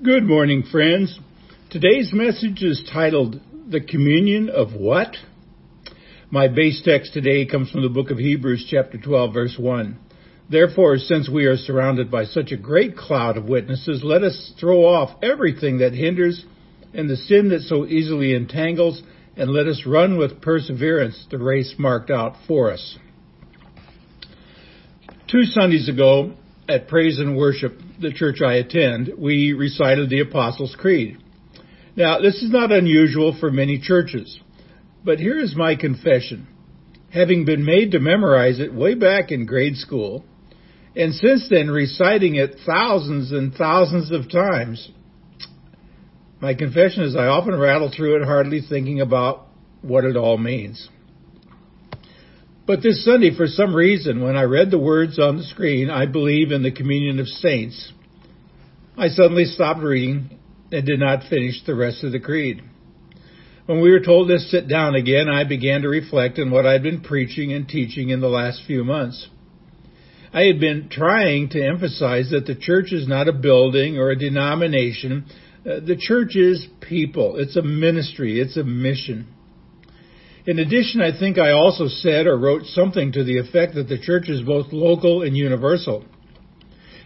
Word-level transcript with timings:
Good 0.00 0.22
morning, 0.22 0.62
friends. 0.62 1.18
Today's 1.70 2.12
message 2.12 2.62
is 2.62 2.88
titled 2.92 3.40
The 3.68 3.80
Communion 3.80 4.48
of 4.48 4.72
What? 4.72 5.16
My 6.30 6.46
base 6.46 6.80
text 6.84 7.14
today 7.14 7.46
comes 7.46 7.68
from 7.72 7.82
the 7.82 7.88
book 7.88 8.12
of 8.12 8.18
Hebrews, 8.18 8.68
chapter 8.70 8.96
12, 8.96 9.34
verse 9.34 9.56
1. 9.58 9.98
Therefore, 10.48 10.98
since 10.98 11.28
we 11.28 11.46
are 11.46 11.56
surrounded 11.56 12.12
by 12.12 12.26
such 12.26 12.52
a 12.52 12.56
great 12.56 12.96
cloud 12.96 13.36
of 13.36 13.46
witnesses, 13.46 14.02
let 14.04 14.22
us 14.22 14.52
throw 14.60 14.84
off 14.84 15.18
everything 15.20 15.78
that 15.78 15.94
hinders 15.94 16.44
and 16.94 17.10
the 17.10 17.16
sin 17.16 17.48
that 17.48 17.62
so 17.62 17.84
easily 17.84 18.36
entangles, 18.36 19.02
and 19.36 19.50
let 19.50 19.66
us 19.66 19.82
run 19.84 20.16
with 20.16 20.40
perseverance 20.40 21.26
the 21.32 21.38
race 21.38 21.74
marked 21.76 22.12
out 22.12 22.36
for 22.46 22.70
us. 22.70 22.96
Two 25.26 25.42
Sundays 25.42 25.88
ago, 25.88 26.34
at 26.68 26.86
Praise 26.86 27.18
and 27.18 27.36
Worship, 27.36 27.80
the 28.00 28.12
church 28.12 28.42
I 28.42 28.54
attend, 28.56 29.12
we 29.16 29.54
recited 29.54 30.10
the 30.10 30.20
Apostles' 30.20 30.76
Creed. 30.78 31.16
Now, 31.96 32.20
this 32.20 32.42
is 32.42 32.50
not 32.50 32.70
unusual 32.70 33.36
for 33.38 33.50
many 33.50 33.78
churches, 33.78 34.38
but 35.02 35.18
here 35.18 35.38
is 35.38 35.56
my 35.56 35.76
confession. 35.76 36.46
Having 37.10 37.46
been 37.46 37.64
made 37.64 37.92
to 37.92 38.00
memorize 38.00 38.60
it 38.60 38.74
way 38.74 38.94
back 38.94 39.32
in 39.32 39.46
grade 39.46 39.76
school, 39.76 40.24
and 40.94 41.14
since 41.14 41.48
then 41.48 41.70
reciting 41.70 42.34
it 42.34 42.56
thousands 42.66 43.32
and 43.32 43.54
thousands 43.54 44.10
of 44.10 44.30
times, 44.30 44.90
my 46.40 46.54
confession 46.54 47.02
is 47.02 47.16
I 47.16 47.26
often 47.26 47.58
rattle 47.58 47.90
through 47.94 48.20
it 48.20 48.26
hardly 48.26 48.60
thinking 48.60 49.00
about 49.00 49.46
what 49.80 50.04
it 50.04 50.16
all 50.16 50.36
means. 50.36 50.88
But 52.68 52.82
this 52.82 53.02
Sunday, 53.02 53.34
for 53.34 53.46
some 53.46 53.74
reason, 53.74 54.22
when 54.22 54.36
I 54.36 54.42
read 54.42 54.70
the 54.70 54.78
words 54.78 55.18
on 55.18 55.38
the 55.38 55.42
screen, 55.42 55.88
I 55.88 56.04
believe 56.04 56.52
in 56.52 56.62
the 56.62 56.70
communion 56.70 57.18
of 57.18 57.26
saints, 57.26 57.94
I 58.94 59.08
suddenly 59.08 59.46
stopped 59.46 59.80
reading 59.80 60.38
and 60.70 60.84
did 60.84 61.00
not 61.00 61.30
finish 61.30 61.64
the 61.64 61.74
rest 61.74 62.04
of 62.04 62.12
the 62.12 62.20
creed. 62.20 62.62
When 63.64 63.80
we 63.80 63.90
were 63.90 64.00
told 64.04 64.28
to 64.28 64.38
sit 64.38 64.68
down 64.68 64.96
again, 64.96 65.30
I 65.30 65.44
began 65.44 65.80
to 65.80 65.88
reflect 65.88 66.38
on 66.38 66.50
what 66.50 66.66
I'd 66.66 66.82
been 66.82 67.00
preaching 67.00 67.54
and 67.54 67.66
teaching 67.66 68.10
in 68.10 68.20
the 68.20 68.28
last 68.28 68.60
few 68.66 68.84
months. 68.84 69.28
I 70.34 70.42
had 70.42 70.60
been 70.60 70.90
trying 70.90 71.48
to 71.50 71.66
emphasize 71.66 72.28
that 72.32 72.44
the 72.44 72.54
church 72.54 72.92
is 72.92 73.08
not 73.08 73.28
a 73.28 73.32
building 73.32 73.96
or 73.96 74.10
a 74.10 74.18
denomination. 74.18 75.24
Uh, 75.64 75.80
the 75.80 75.96
church 75.98 76.36
is 76.36 76.66
people. 76.82 77.36
It's 77.38 77.56
a 77.56 77.62
ministry. 77.62 78.38
It's 78.38 78.58
a 78.58 78.64
mission. 78.64 79.26
In 80.46 80.58
addition, 80.58 81.00
I 81.00 81.18
think 81.18 81.38
I 81.38 81.52
also 81.52 81.88
said 81.88 82.26
or 82.26 82.38
wrote 82.38 82.64
something 82.66 83.12
to 83.12 83.24
the 83.24 83.38
effect 83.38 83.74
that 83.74 83.88
the 83.88 83.98
church 83.98 84.28
is 84.28 84.42
both 84.42 84.72
local 84.72 85.22
and 85.22 85.36
universal. 85.36 86.04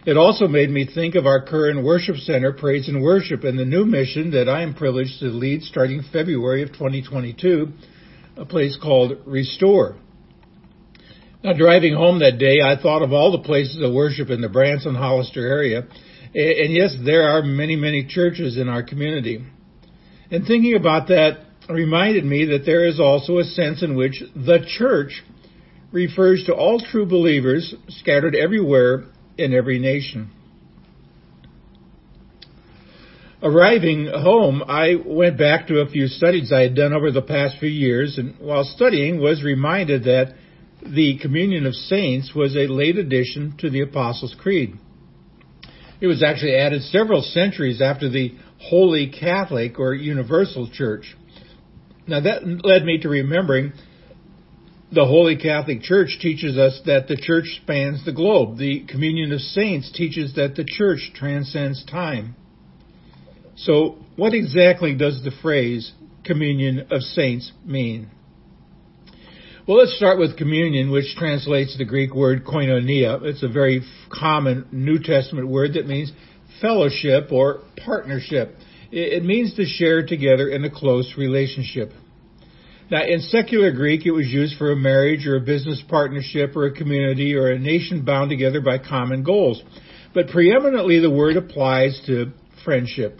It 0.05 0.17
also 0.17 0.47
made 0.47 0.69
me 0.69 0.85
think 0.85 1.15
of 1.15 1.25
our 1.25 1.45
current 1.45 1.83
worship 1.83 2.17
center, 2.17 2.51
Praise 2.51 2.89
and 2.89 3.01
Worship, 3.01 3.43
and 3.43 3.57
the 3.57 3.65
new 3.65 3.85
mission 3.85 4.31
that 4.31 4.49
I 4.49 4.61
am 4.61 4.73
privileged 4.73 5.19
to 5.19 5.27
lead 5.27 5.63
starting 5.63 6.03
February 6.11 6.61
of 6.61 6.73
2022, 6.73 7.71
a 8.37 8.45
place 8.45 8.77
called 8.81 9.17
Restore. 9.25 9.95
Now, 11.43 11.53
driving 11.53 11.93
home 11.93 12.19
that 12.19 12.37
day, 12.37 12.61
I 12.61 12.81
thought 12.81 13.01
of 13.01 13.13
all 13.13 13.31
the 13.31 13.43
places 13.43 13.81
of 13.81 13.93
worship 13.93 14.29
in 14.29 14.41
the 14.41 14.49
Branson 14.49 14.95
Hollister 14.95 15.45
area. 15.45 15.83
And 16.33 16.73
yes, 16.73 16.95
there 17.03 17.29
are 17.29 17.41
many, 17.41 17.75
many 17.75 18.05
churches 18.05 18.57
in 18.57 18.69
our 18.69 18.83
community. 18.83 19.45
And 20.31 20.45
thinking 20.45 20.75
about 20.75 21.09
that, 21.09 21.52
reminded 21.69 22.25
me 22.25 22.45
that 22.45 22.65
there 22.65 22.85
is 22.85 22.99
also 22.99 23.37
a 23.37 23.43
sense 23.43 23.83
in 23.83 23.95
which 23.95 24.21
the 24.35 24.65
church 24.77 25.23
refers 25.91 26.43
to 26.45 26.53
all 26.53 26.79
true 26.79 27.05
believers 27.05 27.73
scattered 27.87 28.35
everywhere 28.35 29.05
in 29.37 29.53
every 29.53 29.79
nation. 29.79 30.31
Arriving 33.41 34.07
home, 34.07 34.63
I 34.65 34.95
went 35.05 35.37
back 35.37 35.67
to 35.67 35.81
a 35.81 35.89
few 35.89 36.07
studies 36.07 36.53
I 36.53 36.61
had 36.61 36.75
done 36.75 36.93
over 36.93 37.11
the 37.11 37.21
past 37.21 37.57
few 37.59 37.69
years, 37.69 38.17
and 38.17 38.35
while 38.39 38.63
studying, 38.63 39.19
was 39.19 39.43
reminded 39.43 40.05
that 40.05 40.33
the 40.81 41.17
Communion 41.19 41.65
of 41.65 41.75
Saints 41.75 42.33
was 42.33 42.55
a 42.55 42.67
late 42.67 42.97
addition 42.97 43.55
to 43.59 43.69
the 43.69 43.81
Apostles' 43.81 44.35
Creed. 44.39 44.75
It 45.99 46.07
was 46.07 46.23
actually 46.23 46.55
added 46.55 46.83
several 46.83 47.21
centuries 47.21 47.81
after 47.81 48.09
the 48.09 48.33
Holy 48.59 49.09
Catholic 49.09 49.77
or 49.77 49.93
Universal 49.93 50.69
Church. 50.71 51.15
Now 52.07 52.19
that 52.21 52.43
led 52.63 52.83
me 52.83 52.99
to 52.99 53.09
remembering 53.09 53.73
the 54.91 55.05
Holy 55.05 55.37
Catholic 55.37 55.81
Church 55.81 56.19
teaches 56.21 56.57
us 56.57 56.81
that 56.85 57.07
the 57.07 57.15
church 57.15 57.59
spans 57.63 58.05
the 58.05 58.11
globe. 58.11 58.57
The 58.57 58.85
communion 58.87 59.31
of 59.31 59.39
saints 59.39 59.91
teaches 59.91 60.35
that 60.35 60.55
the 60.55 60.65
church 60.65 61.11
transcends 61.15 61.83
time. 61.85 62.35
So 63.55 63.97
what 64.15 64.33
exactly 64.33 64.95
does 64.95 65.23
the 65.23 65.31
phrase 65.41 65.93
communion 66.23 66.87
of 66.91 67.01
saints 67.01 67.51
mean? 67.65 68.09
Well, 69.67 69.77
let's 69.77 69.95
start 69.95 70.19
with 70.19 70.37
communion, 70.37 70.91
which 70.91 71.15
translates 71.15 71.77
the 71.77 71.85
Greek 71.85 72.13
word 72.13 72.43
koinonia. 72.45 73.23
It's 73.23 73.43
a 73.43 73.47
very 73.47 73.81
common 74.11 74.67
New 74.71 74.99
Testament 74.99 75.47
word 75.47 75.75
that 75.75 75.87
means 75.87 76.11
fellowship 76.61 77.31
or 77.31 77.61
partnership. 77.83 78.57
It 78.95 79.25
means 79.25 79.55
to 79.55 79.65
share 79.65 80.05
together 80.05 80.47
in 80.49 80.63
a 80.63 80.69
close 80.69 81.15
relationship. 81.17 81.91
Now, 82.91 83.03
in 83.03 83.21
secular 83.21 83.71
Greek, 83.71 84.05
it 84.05 84.11
was 84.11 84.27
used 84.27 84.55
for 84.59 84.71
a 84.71 84.75
marriage 84.75 85.25
or 85.25 85.35
a 85.35 85.41
business 85.41 85.81
partnership 85.89 86.55
or 86.55 86.67
a 86.67 86.71
community 86.75 87.33
or 87.33 87.49
a 87.49 87.57
nation 87.57 88.05
bound 88.05 88.29
together 88.29 88.61
by 88.61 88.77
common 88.77 89.23
goals. 89.23 89.63
But 90.13 90.27
preeminently, 90.27 90.99
the 90.99 91.09
word 91.09 91.37
applies 91.37 91.99
to 92.05 92.33
friendship. 92.63 93.19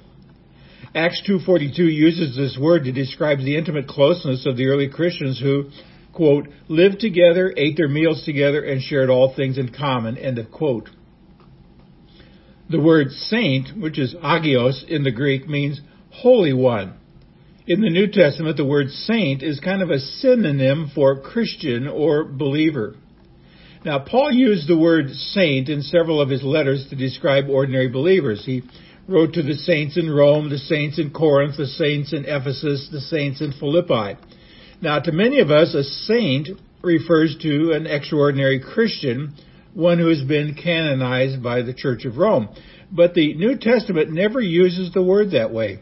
Acts 0.93 1.23
2.42 1.27 1.79
uses 1.79 2.37
this 2.37 2.55
word 2.55 2.83
to 2.83 2.91
describe 2.91 3.39
the 3.39 3.57
intimate 3.57 3.87
closeness 3.87 4.45
of 4.45 4.57
the 4.57 4.67
early 4.67 4.89
Christians 4.89 5.39
who, 5.39 5.71
quote, 6.13 6.49
lived 6.67 6.99
together, 6.99 7.51
ate 7.57 7.77
their 7.77 7.89
meals 7.89 8.23
together, 8.25 8.63
and 8.63 8.79
shared 8.79 9.09
all 9.09 9.33
things 9.35 9.57
in 9.57 9.73
common, 9.73 10.19
end 10.19 10.37
of 10.37 10.51
quote. 10.51 10.91
The 12.73 12.81
word 12.81 13.11
saint, 13.11 13.77
which 13.77 13.99
is 13.99 14.15
agios 14.15 14.83
in 14.87 15.03
the 15.03 15.11
Greek, 15.11 15.47
means 15.47 15.79
holy 16.09 16.53
one. 16.53 16.93
In 17.67 17.81
the 17.81 17.89
New 17.91 18.07
Testament, 18.07 18.57
the 18.57 18.65
word 18.65 18.89
saint 18.89 19.43
is 19.43 19.59
kind 19.59 19.83
of 19.83 19.91
a 19.91 19.99
synonym 19.99 20.89
for 20.95 21.21
Christian 21.21 21.87
or 21.87 22.23
believer. 22.23 22.95
Now, 23.85 23.99
Paul 23.99 24.31
used 24.31 24.67
the 24.67 24.75
word 24.75 25.11
saint 25.11 25.69
in 25.69 25.83
several 25.83 26.19
of 26.19 26.29
his 26.29 26.41
letters 26.41 26.87
to 26.89 26.95
describe 26.95 27.47
ordinary 27.47 27.89
believers. 27.89 28.43
He 28.43 28.63
wrote 29.07 29.33
to 29.33 29.43
the 29.43 29.53
saints 29.53 29.95
in 29.95 30.09
Rome, 30.09 30.49
the 30.49 30.57
saints 30.57 30.97
in 30.97 31.11
Corinth, 31.11 31.57
the 31.57 31.67
saints 31.67 32.11
in 32.11 32.25
Ephesus, 32.25 32.89
the 32.91 33.01
saints 33.01 33.39
in 33.39 33.51
Philippi. 33.51 34.17
Now, 34.81 34.97
to 34.97 35.11
many 35.11 35.41
of 35.41 35.51
us, 35.51 35.75
a 35.75 35.83
saint 35.83 36.49
refers 36.81 37.37
to 37.43 37.73
an 37.73 37.85
extraordinary 37.85 38.59
Christian 38.59 39.35
one 39.73 39.99
who 39.99 40.07
has 40.09 40.21
been 40.21 40.55
canonized 40.55 41.41
by 41.41 41.61
the 41.61 41.73
Church 41.73 42.05
of 42.05 42.17
Rome. 42.17 42.49
But 42.91 43.13
the 43.13 43.33
New 43.33 43.57
Testament 43.57 44.11
never 44.11 44.39
uses 44.39 44.93
the 44.93 45.03
word 45.03 45.31
that 45.31 45.51
way. 45.51 45.79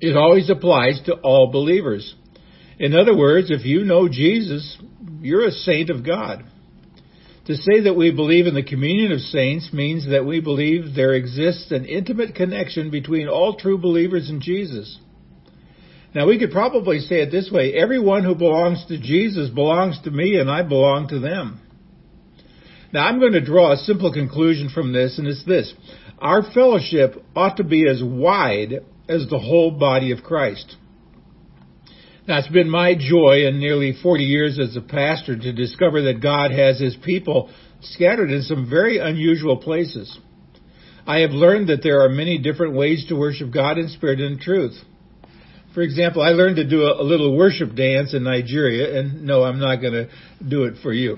It 0.00 0.16
always 0.16 0.50
applies 0.50 1.00
to 1.06 1.14
all 1.14 1.50
believers. 1.50 2.14
In 2.78 2.94
other 2.94 3.16
words, 3.16 3.50
if 3.50 3.64
you 3.64 3.84
know 3.84 4.08
Jesus, 4.08 4.78
you're 5.20 5.46
a 5.46 5.52
saint 5.52 5.90
of 5.90 6.04
God. 6.04 6.44
To 7.46 7.56
say 7.56 7.82
that 7.84 7.96
we 7.96 8.12
believe 8.12 8.46
in 8.46 8.54
the 8.54 8.62
communion 8.62 9.10
of 9.12 9.20
saints 9.20 9.72
means 9.72 10.08
that 10.10 10.24
we 10.24 10.40
believe 10.40 10.94
there 10.94 11.14
exists 11.14 11.72
an 11.72 11.84
intimate 11.86 12.34
connection 12.34 12.90
between 12.90 13.28
all 13.28 13.56
true 13.56 13.78
believers 13.78 14.30
in 14.30 14.40
Jesus. 14.40 14.98
Now 16.14 16.26
we 16.26 16.38
could 16.38 16.52
probably 16.52 17.00
say 17.00 17.22
it 17.22 17.30
this 17.30 17.50
way, 17.50 17.72
everyone 17.72 18.22
who 18.22 18.34
belongs 18.34 18.84
to 18.88 18.98
Jesus 18.98 19.48
belongs 19.48 20.00
to 20.02 20.10
me 20.10 20.36
and 20.38 20.50
I 20.50 20.62
belong 20.62 21.08
to 21.08 21.18
them. 21.18 21.60
Now 22.92 23.06
I'm 23.06 23.18
going 23.18 23.32
to 23.32 23.40
draw 23.40 23.72
a 23.72 23.76
simple 23.76 24.12
conclusion 24.12 24.68
from 24.68 24.92
this, 24.92 25.18
and 25.18 25.26
it's 25.26 25.44
this. 25.44 25.72
Our 26.18 26.42
fellowship 26.52 27.22
ought 27.34 27.56
to 27.56 27.64
be 27.64 27.88
as 27.88 28.02
wide 28.02 28.84
as 29.08 29.26
the 29.28 29.38
whole 29.38 29.70
body 29.70 30.12
of 30.12 30.22
Christ. 30.22 30.76
Now 32.28 32.38
it's 32.38 32.48
been 32.48 32.70
my 32.70 32.94
joy 32.94 33.46
in 33.46 33.58
nearly 33.58 33.94
40 34.00 34.24
years 34.24 34.58
as 34.60 34.76
a 34.76 34.80
pastor 34.80 35.36
to 35.36 35.52
discover 35.52 36.02
that 36.02 36.22
God 36.22 36.52
has 36.52 36.78
His 36.78 36.96
people 37.02 37.50
scattered 37.80 38.30
in 38.30 38.42
some 38.42 38.68
very 38.70 38.98
unusual 38.98 39.56
places. 39.56 40.18
I 41.04 41.20
have 41.20 41.30
learned 41.30 41.68
that 41.68 41.82
there 41.82 42.02
are 42.02 42.08
many 42.08 42.38
different 42.38 42.74
ways 42.74 43.06
to 43.08 43.16
worship 43.16 43.52
God 43.52 43.78
in 43.78 43.88
spirit 43.88 44.20
and 44.20 44.40
truth. 44.40 44.78
For 45.74 45.80
example, 45.80 46.20
I 46.20 46.30
learned 46.30 46.56
to 46.56 46.68
do 46.68 46.82
a, 46.82 47.00
a 47.00 47.04
little 47.04 47.34
worship 47.36 47.74
dance 47.74 48.12
in 48.12 48.24
Nigeria, 48.24 48.98
and 48.98 49.22
no, 49.22 49.42
I'm 49.42 49.58
not 49.58 49.76
going 49.76 49.94
to 49.94 50.08
do 50.46 50.64
it 50.64 50.74
for 50.82 50.92
you. 50.92 51.16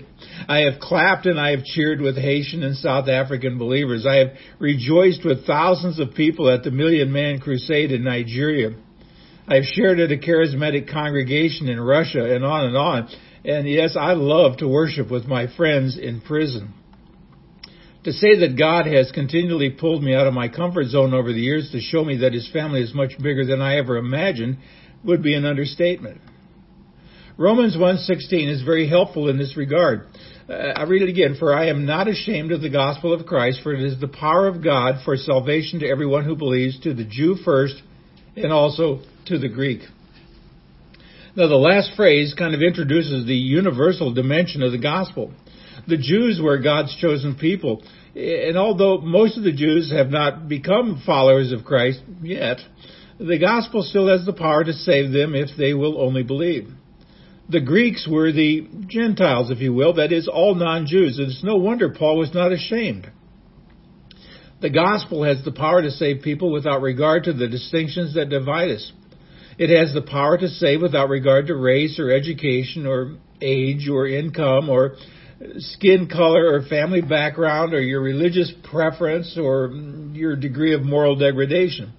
I 0.48 0.60
have 0.60 0.80
clapped 0.80 1.26
and 1.26 1.40
I 1.40 1.50
have 1.50 1.64
cheered 1.64 2.00
with 2.00 2.16
Haitian 2.16 2.62
and 2.62 2.76
South 2.76 3.08
African 3.08 3.58
believers. 3.58 4.06
I 4.06 4.16
have 4.16 4.28
rejoiced 4.60 5.24
with 5.24 5.46
thousands 5.46 5.98
of 5.98 6.14
people 6.14 6.48
at 6.48 6.62
the 6.62 6.70
Million 6.70 7.10
Man 7.10 7.40
Crusade 7.40 7.90
in 7.90 8.04
Nigeria. 8.04 8.70
I 9.48 9.56
have 9.56 9.64
shared 9.64 9.98
at 9.98 10.12
a 10.12 10.16
charismatic 10.16 10.90
congregation 10.90 11.68
in 11.68 11.80
Russia 11.80 12.34
and 12.34 12.44
on 12.44 12.66
and 12.66 12.76
on. 12.76 13.08
And 13.44 13.68
yes, 13.68 13.96
I 13.98 14.12
love 14.12 14.58
to 14.58 14.68
worship 14.68 15.10
with 15.10 15.26
my 15.26 15.54
friends 15.54 15.98
in 15.98 16.20
prison. 16.20 16.72
To 18.04 18.12
say 18.12 18.40
that 18.40 18.58
God 18.58 18.86
has 18.86 19.10
continually 19.12 19.70
pulled 19.70 20.02
me 20.02 20.14
out 20.14 20.26
of 20.26 20.34
my 20.34 20.48
comfort 20.48 20.88
zone 20.88 21.14
over 21.14 21.32
the 21.32 21.40
years 21.40 21.70
to 21.70 21.80
show 21.80 22.04
me 22.04 22.18
that 22.18 22.34
His 22.34 22.48
family 22.52 22.82
is 22.82 22.94
much 22.94 23.12
bigger 23.16 23.46
than 23.46 23.62
I 23.62 23.78
ever 23.78 23.96
imagined 23.96 24.58
would 25.04 25.22
be 25.22 25.34
an 25.34 25.46
understatement. 25.46 26.20
Romans 27.38 27.76
1:16 27.76 28.48
is 28.48 28.62
very 28.62 28.86
helpful 28.86 29.28
in 29.28 29.38
this 29.38 29.56
regard. 29.56 30.06
Uh, 30.48 30.52
I 30.52 30.82
read 30.84 31.00
it 31.00 31.08
again, 31.08 31.36
for 31.36 31.54
I 31.54 31.68
am 31.68 31.86
not 31.86 32.06
ashamed 32.06 32.52
of 32.52 32.60
the 32.60 32.68
gospel 32.68 33.14
of 33.14 33.24
Christ, 33.24 33.60
for 33.62 33.72
it 33.72 33.80
is 33.80 33.98
the 33.98 34.08
power 34.08 34.46
of 34.46 34.62
God 34.62 35.00
for 35.04 35.16
salvation 35.16 35.80
to 35.80 35.88
everyone 35.88 36.24
who 36.24 36.36
believes, 36.36 36.78
to 36.80 36.92
the 36.92 37.04
Jew 37.04 37.36
first, 37.36 37.82
and 38.36 38.52
also 38.52 39.00
to 39.26 39.38
the 39.38 39.48
Greek. 39.48 39.80
Now 41.34 41.48
the 41.48 41.56
last 41.56 41.96
phrase 41.96 42.34
kind 42.34 42.54
of 42.54 42.60
introduces 42.60 43.26
the 43.26 43.34
universal 43.34 44.12
dimension 44.12 44.62
of 44.62 44.72
the 44.72 44.78
gospel. 44.78 45.32
The 45.86 45.98
Jews 45.98 46.40
were 46.42 46.58
God's 46.58 46.96
chosen 46.96 47.36
people, 47.36 47.82
and 48.14 48.56
although 48.56 48.98
most 48.98 49.36
of 49.36 49.44
the 49.44 49.52
Jews 49.52 49.90
have 49.92 50.08
not 50.08 50.48
become 50.48 51.02
followers 51.04 51.52
of 51.52 51.64
Christ 51.64 52.00
yet, 52.22 52.58
the 53.18 53.38
gospel 53.38 53.82
still 53.82 54.08
has 54.08 54.24
the 54.24 54.32
power 54.32 54.64
to 54.64 54.72
save 54.72 55.12
them 55.12 55.34
if 55.34 55.50
they 55.56 55.74
will 55.74 56.00
only 56.00 56.22
believe. 56.22 56.68
The 57.48 57.60
Greeks 57.60 58.08
were 58.10 58.32
the 58.32 58.66
Gentiles, 58.86 59.50
if 59.50 59.58
you 59.58 59.74
will, 59.74 59.94
that 59.94 60.12
is, 60.12 60.28
all 60.28 60.54
non-Jews. 60.54 61.18
And 61.18 61.30
it's 61.30 61.44
no 61.44 61.56
wonder 61.56 61.90
Paul 61.90 62.18
was 62.18 62.32
not 62.32 62.52
ashamed. 62.52 63.10
The 64.62 64.70
gospel 64.70 65.24
has 65.24 65.44
the 65.44 65.52
power 65.52 65.82
to 65.82 65.90
save 65.90 66.22
people 66.22 66.50
without 66.50 66.80
regard 66.80 67.24
to 67.24 67.34
the 67.34 67.48
distinctions 67.48 68.14
that 68.14 68.30
divide 68.30 68.70
us. 68.70 68.92
It 69.58 69.68
has 69.68 69.92
the 69.92 70.02
power 70.02 70.38
to 70.38 70.48
save 70.48 70.80
without 70.80 71.10
regard 71.10 71.48
to 71.48 71.54
race 71.54 71.98
or 71.98 72.10
education 72.10 72.86
or 72.86 73.18
age 73.42 73.88
or 73.88 74.08
income 74.08 74.70
or 74.70 74.96
skin 75.58 76.08
color 76.08 76.54
or 76.54 76.62
family 76.62 77.02
background 77.02 77.74
or 77.74 77.80
your 77.80 78.00
religious 78.00 78.52
preference 78.70 79.38
or 79.38 79.70
your 80.12 80.36
degree 80.36 80.74
of 80.74 80.82
moral 80.82 81.16
degradation 81.16 81.92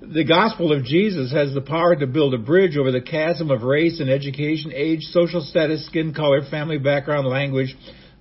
the 0.00 0.24
gospel 0.24 0.72
of 0.72 0.84
Jesus 0.84 1.32
has 1.32 1.52
the 1.52 1.60
power 1.60 1.96
to 1.96 2.06
build 2.06 2.32
a 2.32 2.38
bridge 2.38 2.76
over 2.76 2.92
the 2.92 3.00
chasm 3.00 3.50
of 3.50 3.62
race 3.62 4.00
and 4.00 4.08
education, 4.08 4.72
age, 4.74 5.02
social 5.10 5.40
status, 5.40 5.86
skin 5.86 6.14
color, 6.14 6.40
family 6.50 6.78
background, 6.78 7.26
language, 7.26 7.76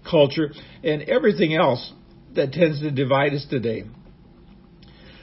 culture, 0.09 0.51
and 0.83 1.03
everything 1.03 1.53
else 1.53 1.93
that 2.35 2.51
tends 2.51 2.81
to 2.81 2.91
divide 2.91 3.33
us 3.33 3.45
today. 3.49 3.83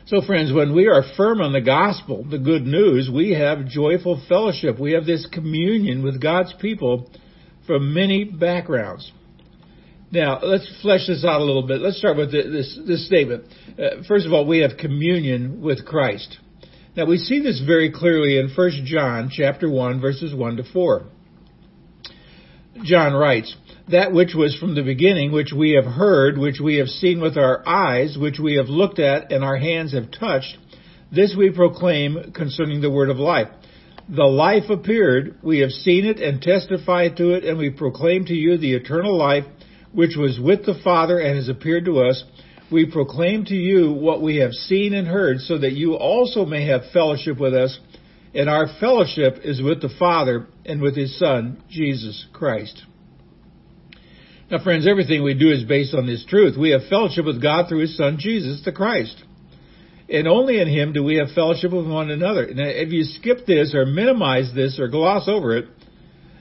So 0.07 0.21
friends, 0.21 0.53
when 0.53 0.75
we 0.75 0.87
are 0.87 1.03
firm 1.17 1.41
on 1.41 1.53
the 1.53 1.61
gospel, 1.61 2.25
the 2.25 2.39
good 2.39 2.63
news, 2.63 3.11
we 3.13 3.33
have 3.33 3.67
joyful 3.67 4.23
fellowship. 4.29 4.79
We 4.79 4.93
have 4.93 5.07
this 5.07 5.27
communion 5.33 6.05
with 6.05 6.21
God's 6.21 6.55
people 6.61 7.11
from 7.67 7.95
many 7.95 8.25
backgrounds. 8.25 9.11
Now, 10.15 10.39
let's 10.41 10.71
flesh 10.81 11.09
this 11.09 11.25
out 11.25 11.41
a 11.41 11.45
little 11.45 11.67
bit. 11.67 11.81
Let's 11.81 11.99
start 11.99 12.17
with 12.17 12.31
this, 12.31 12.79
this 12.87 13.05
statement. 13.05 13.47
Uh, 13.77 14.05
first 14.07 14.27
of 14.27 14.33
all, 14.33 14.47
we 14.47 14.61
have 14.61 14.77
communion 14.79 15.61
with 15.61 15.85
Christ. 15.85 16.39
Now 16.97 17.07
we 17.07 17.17
see 17.17 17.41
this 17.41 17.61
very 17.67 17.91
clearly 17.91 18.39
in 18.39 18.49
1 18.55 18.71
John 18.85 19.29
chapter 19.29 19.69
1 19.69 20.01
verses 20.01 20.33
1 20.33 20.59
to 20.59 20.63
4. 20.73 21.07
John 22.85 23.13
writes, 23.15 23.57
that 23.89 24.13
which 24.13 24.35
was 24.35 24.57
from 24.57 24.77
the 24.77 24.85
beginning, 24.85 25.33
which 25.33 25.53
we 25.53 25.73
have 25.73 25.85
heard, 25.85 26.39
which 26.39 26.61
we 26.63 26.77
have 26.77 26.89
seen 26.89 27.21
with 27.21 27.37
our 27.37 27.69
eyes, 27.69 28.17
which 28.17 28.39
we 28.39 28.55
have 28.55 28.69
looked 28.69 29.01
at 29.01 29.33
and 29.33 29.43
our 29.43 29.57
hands 29.57 29.95
have 29.95 30.13
touched, 30.13 30.57
this 31.11 31.35
we 31.37 31.51
proclaim 31.51 32.33
concerning 32.33 32.81
the 32.81 32.91
word 32.91 33.11
of 33.11 33.17
life. 33.17 33.49
The 34.09 34.23
life 34.23 34.71
appeared, 34.71 35.39
we 35.43 35.59
have 35.61 35.71
seen 35.71 36.05
it 36.07 36.21
and 36.21 36.41
testified 36.41 37.17
to 37.17 37.31
it, 37.33 37.45
and 37.45 37.59
we 37.59 37.71
proclaim 37.71 38.27
to 38.27 38.35
you 38.35 38.57
the 38.57 38.75
eternal 38.75 39.17
life, 39.17 39.45
which 39.95 40.17
was 40.17 40.39
with 40.41 40.67
the 40.67 40.79
Father 40.83 41.19
and 41.19 41.37
has 41.37 41.49
appeared 41.49 41.85
to 41.87 42.01
us 42.01 42.25
we 42.71 42.87
proclaim 42.87 43.45
to 43.47 43.55
you 43.55 43.93
what 43.93 44.23
we 44.23 44.37
have 44.37 44.53
seen 44.53 44.95
and 44.95 45.07
heard 45.07 45.41
so 45.41 45.59
that 45.59 45.73
you 45.73 45.95
also 45.95 46.45
may 46.45 46.67
have 46.67 46.91
fellowship 46.93 47.39
with 47.39 47.55
us. 47.55 47.79
And 48.35 48.49
our 48.49 48.67
fellowship 48.81 49.39
is 49.45 49.63
with 49.63 49.81
the 49.81 49.95
Father 49.97 50.49
and 50.65 50.83
with 50.83 50.97
His 50.97 51.17
Son, 51.19 51.63
Jesus 51.69 52.27
Christ. 52.33 52.83
Now 54.51 54.63
friends, 54.63 54.89
everything 54.89 55.23
we 55.23 55.35
do 55.35 55.51
is 55.51 55.63
based 55.65 55.95
on 55.95 56.07
this 56.07 56.25
truth. 56.27 56.57
We 56.59 56.71
have 56.71 56.89
fellowship 56.91 57.25
with 57.27 57.41
God 57.41 57.69
through 57.69 57.83
His 57.83 57.97
Son, 57.97 58.17
Jesus 58.19 58.63
the 58.65 58.73
Christ. 58.73 59.23
And 60.09 60.27
only 60.27 60.61
in 60.61 60.69
Him 60.69 60.93
do 60.93 61.05
we 61.05 61.17
have 61.17 61.29
fellowship 61.35 61.71
with 61.71 61.87
one 61.87 62.11
another. 62.11 62.53
Now, 62.53 62.67
if 62.67 62.93
you 62.93 63.05
skip 63.05 63.47
this 63.47 63.75
or 63.75 63.87
minimize 63.87 64.53
this 64.55 64.81
or 64.81 64.89
gloss 64.89 65.29
over 65.29 65.57
it, 65.57 65.67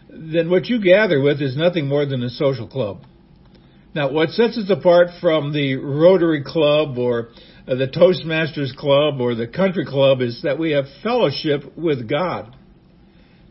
then 0.09 0.49
what 0.49 0.65
you 0.65 0.83
gather 0.83 1.21
with 1.21 1.41
is 1.41 1.55
nothing 1.55 1.87
more 1.87 2.05
than 2.05 2.23
a 2.23 2.29
social 2.29 2.67
club. 2.67 3.03
Now, 3.95 4.11
what 4.11 4.29
sets 4.29 4.57
us 4.57 4.69
apart 4.69 5.09
from 5.21 5.53
the 5.53 5.75
Rotary 5.75 6.43
Club 6.43 6.97
or 6.97 7.29
uh, 7.67 7.75
the 7.75 7.87
Toastmasters 7.87 8.75
Club 8.75 9.21
or 9.21 9.35
the 9.35 9.47
Country 9.47 9.85
Club 9.85 10.21
is 10.21 10.41
that 10.43 10.57
we 10.57 10.71
have 10.71 10.85
fellowship 11.03 11.77
with 11.77 12.09
God. 12.09 12.55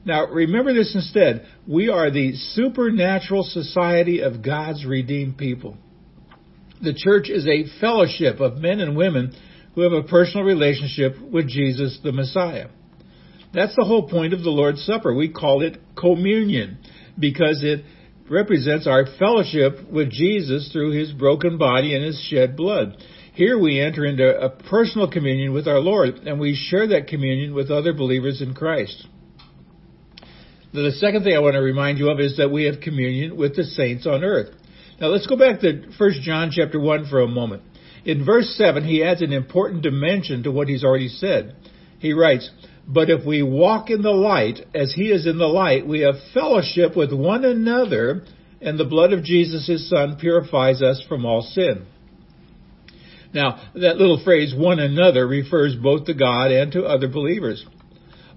Now, 0.04 0.26
remember 0.26 0.74
this 0.74 0.96
instead. 0.96 1.46
We 1.68 1.88
are 1.88 2.10
the 2.10 2.34
supernatural 2.34 3.44
society 3.44 4.20
of 4.20 4.42
God's 4.42 4.84
redeemed 4.84 5.38
people. 5.38 5.76
The 6.82 6.94
church 6.94 7.30
is 7.30 7.46
a 7.46 7.80
fellowship 7.80 8.40
of 8.40 8.58
men 8.58 8.80
and 8.80 8.96
women 8.96 9.36
who 9.76 9.82
have 9.82 9.92
a 9.92 10.02
personal 10.02 10.44
relationship 10.44 11.20
with 11.20 11.48
Jesus 11.48 12.00
the 12.02 12.10
Messiah. 12.10 12.66
That's 13.54 13.76
the 13.76 13.84
whole 13.84 14.08
point 14.08 14.32
of 14.32 14.42
the 14.42 14.50
Lord's 14.50 14.84
Supper. 14.84 15.14
We 15.14 15.28
call 15.28 15.62
it 15.62 15.78
communion 15.96 16.78
because 17.16 17.62
it 17.62 17.84
represents 18.32 18.86
our 18.86 19.04
fellowship 19.18 19.90
with 19.92 20.10
Jesus 20.10 20.70
through 20.72 20.92
his 20.92 21.12
broken 21.12 21.58
body 21.58 21.94
and 21.94 22.04
his 22.04 22.20
shed 22.28 22.56
blood. 22.56 22.96
Here 23.34 23.58
we 23.58 23.80
enter 23.80 24.04
into 24.04 24.26
a 24.26 24.50
personal 24.50 25.10
communion 25.10 25.52
with 25.52 25.68
our 25.68 25.78
Lord, 25.78 26.14
and 26.26 26.40
we 26.40 26.54
share 26.54 26.88
that 26.88 27.08
communion 27.08 27.54
with 27.54 27.70
other 27.70 27.92
believers 27.92 28.42
in 28.42 28.54
Christ. 28.54 29.06
The 30.72 30.92
second 30.92 31.24
thing 31.24 31.36
I 31.36 31.40
want 31.40 31.54
to 31.54 31.60
remind 31.60 31.98
you 31.98 32.10
of 32.10 32.18
is 32.18 32.38
that 32.38 32.50
we 32.50 32.64
have 32.64 32.80
communion 32.80 33.36
with 33.36 33.54
the 33.54 33.64
saints 33.64 34.06
on 34.06 34.24
earth. 34.24 34.54
Now 34.98 35.08
let's 35.08 35.26
go 35.26 35.36
back 35.36 35.60
to 35.60 35.82
1 35.98 36.12
John 36.22 36.50
chapter 36.50 36.80
1 36.80 37.08
for 37.08 37.20
a 37.20 37.28
moment. 37.28 37.62
In 38.04 38.24
verse 38.24 38.54
7, 38.56 38.84
he 38.84 39.04
adds 39.04 39.20
an 39.20 39.32
important 39.32 39.82
dimension 39.82 40.42
to 40.44 40.50
what 40.50 40.68
he's 40.68 40.84
already 40.84 41.08
said. 41.08 41.56
He 41.98 42.14
writes, 42.14 42.50
but 42.86 43.10
if 43.10 43.24
we 43.24 43.42
walk 43.42 43.90
in 43.90 44.02
the 44.02 44.10
light, 44.10 44.58
as 44.74 44.92
he 44.92 45.04
is 45.04 45.26
in 45.26 45.38
the 45.38 45.46
light, 45.46 45.86
we 45.86 46.00
have 46.00 46.14
fellowship 46.34 46.96
with 46.96 47.12
one 47.12 47.44
another, 47.44 48.24
and 48.60 48.78
the 48.78 48.84
blood 48.84 49.12
of 49.12 49.24
Jesus, 49.24 49.66
his 49.66 49.88
son, 49.88 50.16
purifies 50.18 50.82
us 50.82 51.02
from 51.08 51.24
all 51.24 51.42
sin. 51.42 51.86
Now, 53.32 53.70
that 53.74 53.96
little 53.96 54.22
phrase, 54.22 54.54
one 54.54 54.78
another, 54.78 55.26
refers 55.26 55.74
both 55.74 56.06
to 56.06 56.14
God 56.14 56.50
and 56.50 56.72
to 56.72 56.84
other 56.84 57.08
believers. 57.08 57.64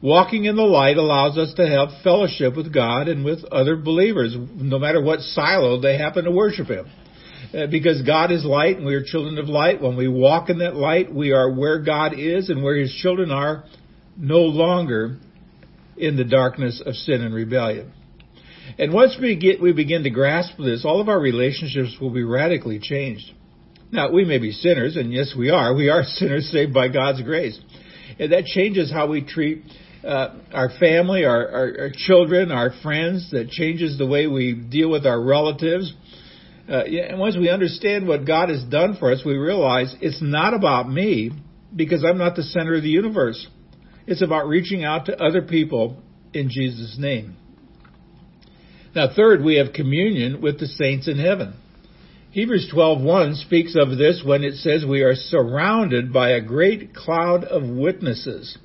Walking 0.01 0.45
in 0.45 0.55
the 0.55 0.61
light 0.61 0.97
allows 0.97 1.37
us 1.37 1.53
to 1.55 1.67
have 1.67 2.03
fellowship 2.03 2.55
with 2.55 2.73
God 2.73 3.07
and 3.07 3.25
with 3.25 3.43
other 3.45 3.75
believers, 3.75 4.35
no 4.55 4.77
matter 4.77 5.01
what 5.01 5.21
silo 5.21 5.81
they 5.81 5.97
happen 5.97 6.25
to 6.25 6.31
worship 6.31 6.67
Him. 6.67 6.85
Uh, 7.53 7.67
because 7.67 8.01
God 8.03 8.31
is 8.31 8.43
light 8.45 8.77
and 8.77 8.85
we 8.85 8.95
are 8.95 9.03
children 9.03 9.37
of 9.37 9.47
light. 9.47 9.81
When 9.81 9.97
we 9.97 10.07
walk 10.07 10.49
in 10.49 10.59
that 10.59 10.75
light, 10.75 11.13
we 11.13 11.31
are 11.31 11.51
where 11.51 11.79
God 11.79 12.13
is 12.17 12.49
and 12.49 12.63
where 12.63 12.75
His 12.75 12.93
children 13.01 13.31
are 13.31 13.63
no 14.17 14.39
longer 14.39 15.17
in 15.97 16.17
the 16.17 16.23
darkness 16.23 16.81
of 16.85 16.95
sin 16.95 17.21
and 17.21 17.33
rebellion. 17.33 17.93
And 18.77 18.93
once 18.93 19.17
we 19.21 19.35
get, 19.35 19.61
we 19.61 19.73
begin 19.73 20.03
to 20.03 20.09
grasp 20.09 20.57
this, 20.57 20.83
all 20.85 20.99
of 20.99 21.07
our 21.07 21.19
relationships 21.19 21.97
will 22.01 22.09
be 22.09 22.23
radically 22.23 22.79
changed. 22.79 23.31
Now, 23.91 24.11
we 24.11 24.25
may 24.25 24.39
be 24.39 24.51
sinners, 24.51 24.97
and 24.97 25.13
yes, 25.13 25.33
we 25.37 25.51
are. 25.51 25.73
We 25.73 25.89
are 25.89 26.03
sinners 26.05 26.49
saved 26.51 26.73
by 26.73 26.89
God's 26.89 27.21
grace. 27.21 27.59
And 28.19 28.31
that 28.31 28.45
changes 28.45 28.91
how 28.91 29.07
we 29.07 29.23
treat 29.23 29.63
uh, 30.03 30.35
our 30.53 30.69
family, 30.79 31.25
our, 31.25 31.47
our, 31.47 31.75
our, 31.79 31.91
children, 31.93 32.51
our 32.51 32.71
friends. 32.81 33.31
That 33.31 33.49
changes 33.49 33.97
the 33.97 34.05
way 34.05 34.27
we 34.27 34.53
deal 34.53 34.89
with 34.89 35.05
our 35.05 35.21
relatives. 35.21 35.93
Uh, 36.67 36.83
and 36.83 37.19
once 37.19 37.37
we 37.37 37.49
understand 37.49 38.07
what 38.07 38.25
God 38.25 38.49
has 38.49 38.63
done 38.63 38.97
for 38.97 39.11
us, 39.11 39.21
we 39.25 39.35
realize 39.35 39.95
it's 40.01 40.21
not 40.21 40.53
about 40.53 40.89
me 40.89 41.31
because 41.75 42.03
I'm 42.03 42.17
not 42.17 42.35
the 42.35 42.43
center 42.43 42.75
of 42.75 42.83
the 42.83 42.89
universe. 42.89 43.47
It's 44.07 44.21
about 44.21 44.47
reaching 44.47 44.83
out 44.83 45.05
to 45.07 45.21
other 45.21 45.41
people 45.41 45.97
in 46.33 46.49
Jesus' 46.49 46.97
name. 46.99 47.35
Now, 48.95 49.09
third, 49.13 49.43
we 49.43 49.55
have 49.55 49.73
communion 49.73 50.41
with 50.41 50.59
the 50.59 50.67
saints 50.67 51.07
in 51.07 51.17
heaven. 51.17 51.55
Hebrews 52.31 52.69
12:1 52.73 53.35
speaks 53.35 53.75
of 53.75 53.97
this 53.97 54.21
when 54.23 54.43
it 54.43 54.55
says 54.55 54.85
we 54.85 55.01
are 55.01 55.15
surrounded 55.15 56.11
by 56.11 56.31
a 56.31 56.41
great 56.41 56.93
cloud 56.93 57.45
of 57.45 57.63
witnesses. 57.63 58.57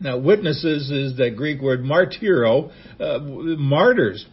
Now, 0.00 0.18
witnesses 0.18 0.90
is 0.90 1.16
the 1.16 1.30
Greek 1.30 1.60
word 1.60 1.82
martyro, 1.82 2.70
uh, 3.00 3.18
martyrs. 3.20 4.24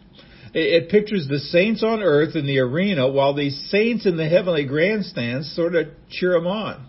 It, 0.52 0.84
it 0.84 0.88
pictures 0.90 1.26
the 1.26 1.38
saints 1.38 1.82
on 1.82 2.02
earth 2.02 2.36
in 2.36 2.46
the 2.46 2.60
arena 2.60 3.08
while 3.08 3.34
these 3.34 3.68
saints 3.70 4.06
in 4.06 4.16
the 4.16 4.28
heavenly 4.28 4.64
grandstands 4.64 5.52
sort 5.54 5.74
of 5.74 5.88
cheer 6.08 6.32
them 6.32 6.46
on. 6.46 6.86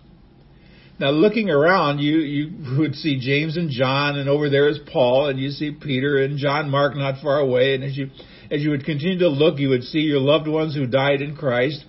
Now, 0.98 1.10
looking 1.10 1.50
around, 1.50 2.00
you, 2.00 2.20
you 2.20 2.78
would 2.80 2.96
see 2.96 3.20
James 3.20 3.58
and 3.58 3.70
John, 3.70 4.18
and 4.18 4.30
over 4.30 4.50
there 4.50 4.70
is 4.70 4.80
Paul, 4.92 5.28
and 5.28 5.38
you 5.38 5.50
see 5.50 5.72
Peter 5.72 6.24
and 6.24 6.38
John 6.38 6.70
Mark 6.70 6.96
not 6.96 7.22
far 7.22 7.40
away. 7.40 7.76
And 7.76 7.84
as 7.84 7.98
you, 7.98 8.10
as 8.50 8.62
you 8.62 8.70
would 8.70 8.86
continue 8.86 9.20
to 9.20 9.28
look, 9.28 9.60
you 9.60 9.70
would 9.70 9.84
see 9.84 10.00
your 10.00 10.22
loved 10.22 10.48
ones 10.48 10.74
who 10.74 10.86
died 10.86 11.22
in 11.22 11.36
Christ. 11.36 11.84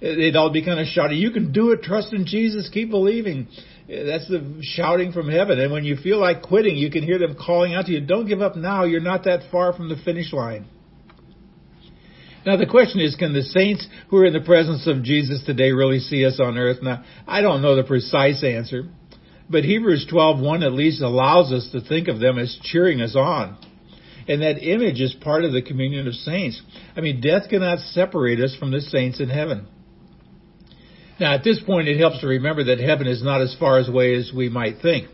they'd 0.00 0.36
all 0.36 0.50
be 0.50 0.64
kind 0.64 0.78
of 0.80 0.86
shouting, 0.86 1.18
"You 1.18 1.30
can 1.30 1.52
do 1.52 1.70
it! 1.72 1.82
Trust 1.82 2.12
in 2.12 2.24
Jesus! 2.24 2.68
Keep 2.68 2.90
believing!" 2.90 3.48
That's 3.88 4.28
the 4.28 4.58
shouting 4.60 5.12
from 5.12 5.28
heaven. 5.28 5.58
And 5.58 5.72
when 5.72 5.84
you 5.84 5.96
feel 5.96 6.18
like 6.18 6.42
quitting, 6.42 6.76
you 6.76 6.90
can 6.90 7.02
hear 7.02 7.18
them 7.18 7.34
calling 7.34 7.74
out 7.74 7.86
to 7.86 7.92
you, 7.92 8.00
"Don't 8.00 8.26
give 8.26 8.42
up 8.42 8.56
now! 8.56 8.84
You're 8.84 9.00
not 9.00 9.24
that 9.24 9.50
far 9.50 9.72
from 9.72 9.88
the 9.88 9.96
finish 9.96 10.32
line." 10.32 10.66
Now 12.44 12.56
the 12.56 12.66
question 12.66 13.00
is, 13.00 13.14
can 13.14 13.32
the 13.32 13.42
saints 13.42 13.86
who 14.08 14.16
are 14.18 14.26
in 14.26 14.32
the 14.32 14.40
presence 14.40 14.86
of 14.86 15.02
Jesus 15.02 15.42
today 15.44 15.70
really 15.72 16.00
see 16.00 16.26
us 16.26 16.40
on 16.40 16.58
earth? 16.58 16.82
Now, 16.82 17.04
I 17.26 17.40
don't 17.40 17.62
know 17.62 17.76
the 17.76 17.84
precise 17.84 18.42
answer, 18.42 18.88
but 19.48 19.64
Hebrews 19.64 20.06
12:1 20.10 20.64
at 20.64 20.72
least 20.72 21.02
allows 21.02 21.52
us 21.52 21.68
to 21.72 21.80
think 21.80 22.08
of 22.08 22.18
them 22.18 22.38
as 22.38 22.58
cheering 22.62 23.00
us 23.00 23.14
on. 23.14 23.56
And 24.28 24.42
that 24.42 24.62
image 24.62 25.00
is 25.00 25.14
part 25.14 25.44
of 25.44 25.52
the 25.52 25.62
communion 25.62 26.06
of 26.06 26.14
saints. 26.14 26.60
I 26.96 27.00
mean, 27.00 27.20
death 27.20 27.48
cannot 27.48 27.80
separate 27.80 28.40
us 28.40 28.54
from 28.54 28.70
the 28.70 28.80
saints 28.80 29.20
in 29.20 29.28
heaven. 29.28 29.66
Now, 31.18 31.34
at 31.34 31.44
this 31.44 31.60
point, 31.60 31.88
it 31.88 31.98
helps 31.98 32.20
to 32.20 32.26
remember 32.26 32.64
that 32.64 32.80
heaven 32.80 33.06
is 33.06 33.22
not 33.22 33.40
as 33.40 33.54
far 33.58 33.78
away 33.78 34.14
as 34.14 34.32
we 34.32 34.48
might 34.48 34.80
think. 34.80 35.08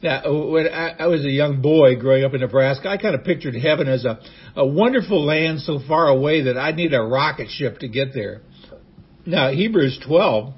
Now, 0.00 0.22
when 0.48 0.68
I, 0.68 1.06
was 1.08 1.24
a 1.24 1.30
young 1.30 1.60
boy 1.60 1.96
growing 1.96 2.24
up 2.24 2.32
in 2.32 2.40
Nebraska, 2.40 2.88
I 2.88 2.98
kind 2.98 3.16
of 3.16 3.24
pictured 3.24 3.56
heaven 3.56 3.88
as 3.88 4.04
a, 4.04 4.20
a 4.54 4.64
wonderful 4.64 5.24
land 5.24 5.60
so 5.60 5.80
far 5.88 6.06
away 6.06 6.42
that 6.42 6.56
I'd 6.56 6.76
need 6.76 6.94
a 6.94 7.02
rocket 7.02 7.48
ship 7.50 7.78
to 7.78 7.88
get 7.88 8.14
there. 8.14 8.42
Now, 9.26 9.50
Hebrews 9.50 9.98
12, 10.06 10.54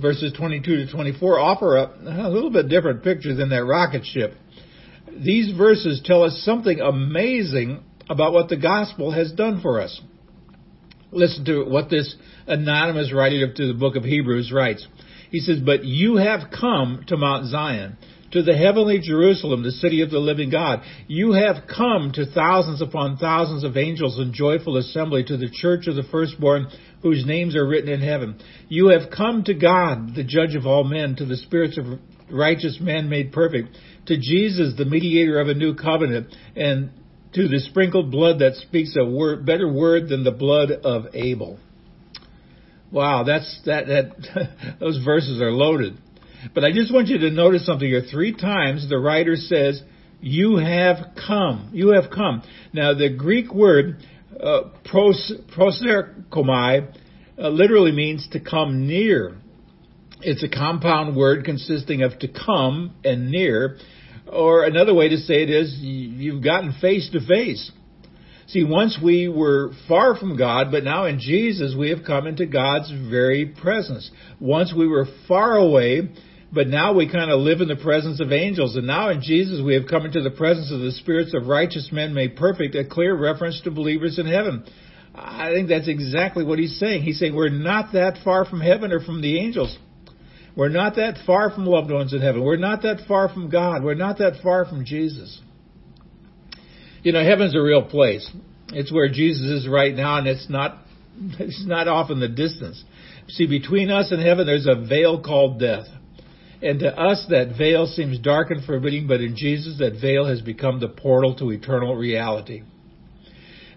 verses 0.00 0.32
22 0.38 0.86
to 0.86 0.92
24 0.92 1.40
offer 1.40 1.76
a, 1.76 1.84
a 2.04 2.30
little 2.30 2.50
bit 2.50 2.68
different 2.68 3.02
picture 3.02 3.34
than 3.34 3.48
that 3.48 3.64
rocket 3.64 4.04
ship. 4.04 4.34
These 5.18 5.56
verses 5.56 6.00
tell 6.04 6.22
us 6.22 6.42
something 6.44 6.78
amazing 6.78 7.82
about 8.08 8.32
what 8.32 8.48
the 8.48 8.56
gospel 8.56 9.10
has 9.10 9.32
done 9.32 9.60
for 9.62 9.80
us. 9.80 10.00
Listen 11.10 11.44
to 11.46 11.64
what 11.64 11.90
this 11.90 12.14
anonymous 12.46 13.12
writer 13.12 13.52
to 13.52 13.66
the 13.66 13.74
book 13.74 13.96
of 13.96 14.04
Hebrews 14.04 14.52
writes. 14.52 14.86
He 15.30 15.40
says, 15.40 15.58
But 15.58 15.84
you 15.84 16.16
have 16.16 16.50
come 16.50 17.04
to 17.08 17.16
Mount 17.16 17.46
Zion 17.46 17.96
to 18.36 18.42
the 18.42 18.56
heavenly 18.56 19.00
Jerusalem, 19.00 19.62
the 19.62 19.70
city 19.70 20.02
of 20.02 20.10
the 20.10 20.18
living 20.18 20.50
God. 20.50 20.82
You 21.08 21.32
have 21.32 21.66
come 21.66 22.12
to 22.14 22.26
thousands 22.26 22.82
upon 22.82 23.16
thousands 23.16 23.64
of 23.64 23.78
angels 23.78 24.18
in 24.18 24.34
joyful 24.34 24.76
assembly 24.76 25.24
to 25.24 25.38
the 25.38 25.48
church 25.50 25.86
of 25.86 25.96
the 25.96 26.02
firstborn 26.10 26.66
whose 27.02 27.24
names 27.24 27.56
are 27.56 27.66
written 27.66 27.88
in 27.88 28.02
heaven. 28.02 28.38
You 28.68 28.88
have 28.88 29.10
come 29.10 29.44
to 29.44 29.54
God, 29.54 30.14
the 30.14 30.22
judge 30.22 30.54
of 30.54 30.66
all 30.66 30.84
men, 30.84 31.16
to 31.16 31.24
the 31.24 31.38
spirits 31.38 31.78
of 31.78 31.98
righteous 32.30 32.78
men 32.78 33.08
made 33.08 33.32
perfect, 33.32 33.74
to 34.06 34.18
Jesus, 34.18 34.74
the 34.76 34.84
mediator 34.84 35.40
of 35.40 35.48
a 35.48 35.54
new 35.54 35.74
covenant, 35.74 36.34
and 36.54 36.90
to 37.32 37.48
the 37.48 37.60
sprinkled 37.60 38.10
blood 38.10 38.40
that 38.40 38.56
speaks 38.56 38.96
a 39.00 39.04
word, 39.04 39.46
better 39.46 39.72
word 39.72 40.10
than 40.10 40.24
the 40.24 40.30
blood 40.30 40.70
of 40.70 41.06
Abel. 41.14 41.58
Wow, 42.92 43.24
that's 43.24 43.62
that 43.64 43.86
that 43.86 44.76
those 44.80 45.02
verses 45.02 45.40
are 45.40 45.52
loaded. 45.52 45.98
But 46.54 46.64
I 46.64 46.72
just 46.72 46.92
want 46.92 47.08
you 47.08 47.18
to 47.18 47.30
notice 47.30 47.66
something 47.66 47.88
here. 47.88 48.02
Three 48.10 48.34
times 48.34 48.88
the 48.88 48.98
writer 48.98 49.36
says, 49.36 49.82
you 50.20 50.56
have 50.56 51.14
come. 51.26 51.70
You 51.72 51.90
have 51.90 52.10
come. 52.10 52.42
Now 52.72 52.94
the 52.94 53.10
Greek 53.10 53.52
word, 53.52 54.02
uh, 54.42 54.70
pros, 54.84 55.32
proserchomai, 55.56 56.94
uh, 57.38 57.48
literally 57.48 57.92
means 57.92 58.26
to 58.32 58.40
come 58.40 58.86
near. 58.86 59.36
It's 60.22 60.42
a 60.42 60.48
compound 60.48 61.16
word 61.16 61.44
consisting 61.44 62.02
of 62.02 62.18
to 62.20 62.28
come 62.28 62.94
and 63.04 63.30
near. 63.30 63.76
Or 64.26 64.64
another 64.64 64.94
way 64.94 65.10
to 65.10 65.18
say 65.18 65.42
it 65.42 65.50
is, 65.50 65.76
you've 65.78 66.42
gotten 66.42 66.74
face 66.80 67.10
to 67.12 67.20
face. 67.24 67.70
See, 68.48 68.64
once 68.64 68.98
we 69.02 69.28
were 69.28 69.72
far 69.88 70.16
from 70.16 70.36
God, 70.36 70.68
but 70.70 70.84
now 70.84 71.04
in 71.06 71.18
Jesus 71.18 71.74
we 71.78 71.90
have 71.90 72.04
come 72.06 72.26
into 72.26 72.46
God's 72.46 72.90
very 73.10 73.46
presence. 73.46 74.10
Once 74.40 74.72
we 74.76 74.86
were 74.86 75.06
far 75.28 75.56
away, 75.56 76.10
but 76.52 76.68
now 76.68 76.94
we 76.94 77.10
kind 77.10 77.30
of 77.30 77.40
live 77.40 77.60
in 77.60 77.68
the 77.68 77.76
presence 77.76 78.20
of 78.20 78.32
angels. 78.32 78.76
And 78.76 78.86
now 78.86 79.10
in 79.10 79.20
Jesus, 79.20 79.60
we 79.64 79.74
have 79.74 79.86
come 79.88 80.06
into 80.06 80.22
the 80.22 80.30
presence 80.30 80.70
of 80.70 80.80
the 80.80 80.92
spirits 80.92 81.34
of 81.34 81.48
righteous 81.48 81.90
men 81.92 82.14
made 82.14 82.36
perfect, 82.36 82.74
a 82.74 82.84
clear 82.84 83.16
reference 83.16 83.60
to 83.62 83.70
believers 83.70 84.18
in 84.18 84.26
heaven. 84.26 84.64
I 85.14 85.50
think 85.52 85.68
that's 85.68 85.88
exactly 85.88 86.44
what 86.44 86.58
he's 86.58 86.78
saying. 86.78 87.02
He's 87.02 87.18
saying 87.18 87.34
we're 87.34 87.48
not 87.48 87.92
that 87.94 88.18
far 88.22 88.44
from 88.44 88.60
heaven 88.60 88.92
or 88.92 89.00
from 89.00 89.22
the 89.22 89.38
angels. 89.38 89.76
We're 90.56 90.68
not 90.68 90.96
that 90.96 91.18
far 91.26 91.50
from 91.50 91.66
loved 91.66 91.90
ones 91.90 92.14
in 92.14 92.20
heaven. 92.20 92.42
We're 92.42 92.56
not 92.56 92.82
that 92.82 93.00
far 93.06 93.28
from 93.28 93.50
God. 93.50 93.82
We're 93.82 93.94
not 93.94 94.18
that 94.18 94.40
far 94.42 94.64
from 94.64 94.84
Jesus. 94.84 95.40
You 97.02 97.12
know, 97.12 97.22
heaven's 97.22 97.54
a 97.54 97.60
real 97.60 97.82
place. 97.82 98.30
It's 98.68 98.92
where 98.92 99.08
Jesus 99.08 99.62
is 99.62 99.68
right 99.68 99.94
now, 99.94 100.18
and 100.18 100.26
it's 100.26 100.48
not 100.48 100.78
it's 101.38 101.64
not 101.66 101.88
off 101.88 102.10
in 102.10 102.20
the 102.20 102.28
distance. 102.28 102.82
See, 103.28 103.46
between 103.46 103.90
us 103.90 104.12
and 104.12 104.22
heaven, 104.22 104.46
there's 104.46 104.66
a 104.66 104.86
veil 104.86 105.22
called 105.22 105.58
death. 105.60 105.86
And 106.62 106.80
to 106.80 106.98
us, 106.98 107.26
that 107.28 107.56
veil 107.56 107.86
seems 107.86 108.18
dark 108.18 108.50
and 108.50 108.64
forbidding, 108.64 109.06
but 109.06 109.20
in 109.20 109.36
Jesus, 109.36 109.78
that 109.78 110.00
veil 110.00 110.26
has 110.26 110.40
become 110.40 110.80
the 110.80 110.88
portal 110.88 111.34
to 111.36 111.50
eternal 111.50 111.94
reality. 111.94 112.62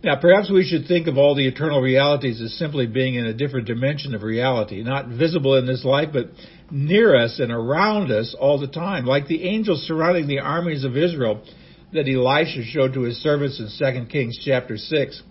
Now, 0.02 0.16
perhaps 0.16 0.50
we 0.50 0.64
should 0.64 0.88
think 0.88 1.08
of 1.08 1.18
all 1.18 1.36
the 1.36 1.48
eternal 1.48 1.82
realities 1.82 2.40
as 2.40 2.54
simply 2.54 2.88
being 2.88 3.16
in 3.16 3.26
a 3.26 3.34
different 3.34 3.68
dimension 3.68 4.16
of 4.16 4.24
reality, 4.24 4.82
not 4.82 5.10
visible 5.10 5.56
in 5.56 5.66
this 5.66 5.84
life, 5.84 6.10
but 6.14 6.30
near 6.72 7.18
us 7.18 7.40
and 7.40 7.52
around 7.52 8.10
us 8.10 8.34
all 8.40 8.60
the 8.60 8.68
time, 8.68 9.06
like 9.06 9.28
the 9.28 9.44
angels 9.44 9.86
surrounding 9.86 10.28
the 10.28 10.40
armies 10.40 10.86
of 10.86 10.96
Israel 10.96 11.44
that 11.92 12.08
Elisha 12.08 12.64
showed 12.64 12.94
to 12.94 13.02
his 13.02 13.18
servants 13.18 13.60
in 13.60 13.68
2 13.68 14.06
Kings 14.06 14.40
chapter 14.46 14.78
6. 14.78 15.24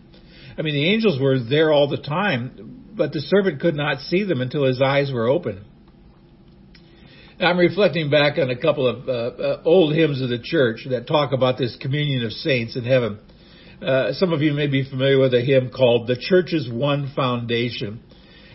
I 0.59 0.63
mean, 0.63 0.75
the 0.75 0.91
angels 0.93 1.19
were 1.19 1.39
there 1.39 1.73
all 1.73 1.89
the 1.89 1.97
time, 1.97 2.91
but 2.95 3.13
the 3.13 3.21
servant 3.21 3.61
could 3.61 3.77
not 3.77 4.01
see 4.01 4.25
them 4.25 4.43
until 4.43 4.65
his 4.65 4.83
eyes 4.83 5.11
were 5.11 5.29
open. 5.29 5.65
I'm 7.41 7.59
reflecting 7.59 8.11
back 8.11 8.37
on 8.37 8.51
a 8.51 8.57
couple 8.57 8.89
of 8.89 9.09
uh, 9.09 9.13
uh, 9.13 9.63
old 9.65 9.95
hymns 9.95 10.21
of 10.21 10.29
the 10.29 10.41
church 10.43 10.85
that 10.91 11.07
talk 11.07 11.33
about 11.33 11.57
this 11.57 11.77
communion 11.81 12.25
of 12.25 12.33
saints 12.33 12.75
in 12.77 12.83
heaven. 12.83 13.21
Uh, 13.81 14.13
some 14.15 14.33
of 14.33 14.43
you 14.43 14.53
may 14.53 14.67
be 14.67 14.83
familiar 14.83 15.21
with 15.21 15.33
a 15.35 15.41
hymn 15.41 15.71
called 15.71 16.09
The 16.09 16.17
Church's 16.17 16.69
One 16.69 17.13
Foundation. 17.15 18.03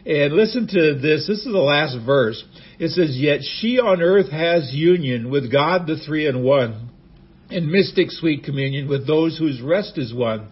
And 0.05 0.33
listen 0.33 0.67
to 0.67 0.95
this. 0.95 1.25
This 1.27 1.39
is 1.39 1.45
the 1.45 1.59
last 1.59 1.97
verse. 2.05 2.43
It 2.77 2.89
says, 2.89 3.17
Yet 3.17 3.39
she 3.61 3.79
on 3.79 4.01
earth 4.01 4.29
has 4.31 4.73
union 4.73 5.31
with 5.31 5.49
God 5.49 5.87
the 5.87 5.95
three 5.95 6.27
in 6.27 6.43
one, 6.43 6.89
in 7.49 7.71
mystic 7.71 8.11
sweet 8.11 8.43
communion 8.43 8.89
with 8.89 9.07
those 9.07 9.37
whose 9.37 9.61
rest 9.61 9.97
is 9.97 10.13
won. 10.13 10.49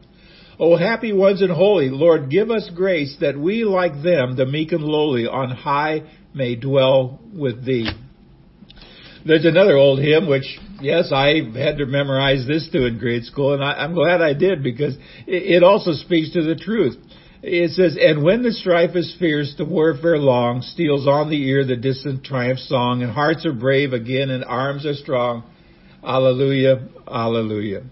O 0.58 0.78
happy 0.78 1.12
ones 1.12 1.42
and 1.42 1.52
holy, 1.52 1.90
Lord, 1.90 2.30
give 2.30 2.50
us 2.50 2.72
grace 2.74 3.18
that 3.20 3.38
we, 3.38 3.66
like 3.66 4.02
them, 4.02 4.38
the 4.38 4.46
meek 4.46 4.72
and 4.72 4.86
lowly, 4.86 5.28
on 5.28 5.50
high 5.50 6.04
may 6.34 6.56
dwell 6.56 7.20
with 7.34 7.66
thee. 7.66 7.90
There's 9.26 9.46
another 9.46 9.78
old 9.78 10.00
hymn, 10.00 10.28
which, 10.28 10.60
yes, 10.82 11.12
I 11.14 11.42
had 11.56 11.78
to 11.78 11.86
memorize 11.86 12.48
this 12.48 12.68
too 12.72 12.86
in 12.86 12.98
grade 12.98 13.26
school, 13.26 13.54
and 13.54 13.64
I, 13.64 13.84
am 13.84 13.94
glad 13.94 14.22
I 14.22 14.34
did 14.34 14.64
because 14.64 14.96
it, 15.28 15.58
it 15.58 15.64
also 15.64 15.94
speaks 15.94 16.32
to 16.34 16.42
the 16.42 16.56
truth. 16.56 16.98
It 17.44 17.72
says, 17.72 17.98
And 18.00 18.24
when 18.24 18.44
the 18.44 18.52
strife 18.52 18.96
is 18.96 19.16
fierce, 19.20 19.54
the 19.58 19.66
warfare 19.66 20.18
long, 20.18 20.62
steals 20.62 21.08
on 21.08 21.30
the 21.30 21.42
ear 21.50 21.66
the 21.66 21.76
distant 21.76 22.24
triumph 22.24 22.60
song, 22.60 23.04
and 23.04 23.12
hearts 23.12 23.46
are 23.46 23.54
brave 23.54 23.94
again, 23.94 24.30
and 24.30 24.44
arms 24.44 24.86
are 24.86 24.94
strong. 24.94 25.44
Alleluia, 26.04 26.88
alleluia. 27.08 27.84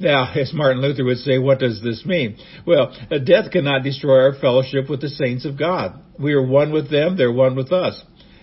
Now, 0.00 0.32
as 0.32 0.52
Martin 0.52 0.80
Luther 0.82 1.04
would 1.04 1.18
say, 1.18 1.38
what 1.38 1.58
does 1.58 1.82
this 1.82 2.04
mean? 2.06 2.36
Well, 2.64 2.96
death 3.24 3.50
cannot 3.50 3.82
destroy 3.82 4.20
our 4.20 4.34
fellowship 4.40 4.88
with 4.88 5.00
the 5.00 5.08
saints 5.08 5.44
of 5.44 5.58
God. 5.58 6.00
We 6.18 6.32
are 6.34 6.44
one 6.44 6.72
with 6.72 6.90
them, 6.90 7.16
they're 7.16 7.32
one 7.32 7.56
with 7.56 7.72
us. 7.72 8.00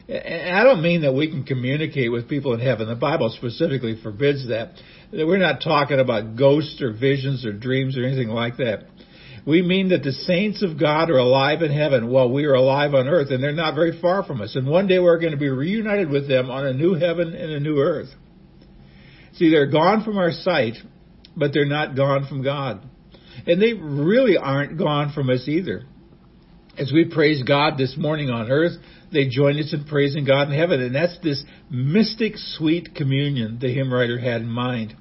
And 0.07 0.55
I 0.55 0.63
don't 0.63 0.83
mean 0.83 1.01
that 1.01 1.13
we 1.13 1.29
can 1.29 1.43
communicate 1.43 2.11
with 2.11 2.29
people 2.29 2.53
in 2.53 2.59
heaven. 2.59 2.87
The 2.87 2.95
Bible 2.95 3.33
specifically 3.35 3.99
forbids 4.01 4.49
that. 4.49 4.73
We're 5.11 5.37
not 5.37 5.61
talking 5.61 5.99
about 5.99 6.35
ghosts 6.35 6.79
or 6.81 6.93
visions 6.93 7.45
or 7.45 7.53
dreams 7.53 7.97
or 7.97 8.05
anything 8.05 8.29
like 8.29 8.57
that. 8.57 8.85
We 9.47 9.61
mean 9.61 9.89
that 9.89 10.03
the 10.03 10.11
saints 10.11 10.63
of 10.63 10.79
God 10.79 11.09
are 11.09 11.17
alive 11.17 11.61
in 11.61 11.71
heaven 11.71 12.09
while 12.09 12.31
we 12.31 12.45
are 12.45 12.53
alive 12.53 12.93
on 12.93 13.07
earth, 13.07 13.29
and 13.29 13.43
they're 13.43 13.51
not 13.51 13.75
very 13.75 13.99
far 13.99 14.23
from 14.23 14.41
us. 14.41 14.55
And 14.55 14.67
one 14.67 14.87
day 14.87 14.99
we're 14.99 15.19
going 15.19 15.33
to 15.33 15.37
be 15.37 15.49
reunited 15.49 16.09
with 16.09 16.27
them 16.27 16.49
on 16.49 16.65
a 16.65 16.73
new 16.73 16.95
heaven 16.95 17.33
and 17.33 17.51
a 17.51 17.59
new 17.59 17.79
earth. 17.79 18.09
See, 19.33 19.51
they're 19.51 19.69
gone 19.69 20.03
from 20.03 20.17
our 20.17 20.31
sight, 20.31 20.75
but 21.35 21.53
they're 21.53 21.65
not 21.65 21.95
gone 21.95 22.25
from 22.27 22.43
God. 22.43 22.87
And 23.45 23.61
they 23.61 23.73
really 23.73 24.37
aren't 24.37 24.77
gone 24.77 25.13
from 25.13 25.29
us 25.29 25.47
either. 25.47 25.83
As 26.77 26.91
we 26.91 27.05
praise 27.05 27.43
God 27.43 27.77
this 27.77 27.95
morning 27.97 28.29
on 28.29 28.49
earth, 28.49 28.73
they 29.15 29.27
join 29.27 29.57
us 29.57 29.73
in 29.73 29.85
praising 29.85 30.25
God 30.25 30.49
in 30.49 30.57
heaven. 30.57 30.81
And 30.81 30.93
that's 30.93 31.17
this 31.23 31.43
mystic 31.69 32.33
sweet 32.35 32.93
communion 32.93 33.57
the 33.59 33.73
hymn 33.73 33.91
writer 33.91 34.19
had 34.19 34.41
in 34.41 34.49
mind. 34.49 34.95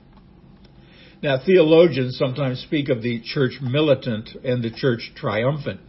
Now, 1.22 1.38
theologians 1.44 2.18
sometimes 2.18 2.60
speak 2.60 2.88
of 2.88 3.02
the 3.02 3.20
church 3.24 3.54
militant 3.60 4.30
and 4.44 4.62
the 4.62 4.70
church 4.70 5.12
triumphant. 5.16 5.80